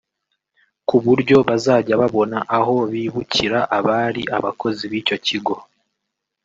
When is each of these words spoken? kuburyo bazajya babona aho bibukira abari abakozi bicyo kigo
kuburyo 0.87 1.37
bazajya 1.47 1.93
babona 2.01 2.37
aho 2.57 2.75
bibukira 2.91 3.59
abari 3.77 4.23
abakozi 4.37 4.83
bicyo 4.91 5.15
kigo 5.25 5.55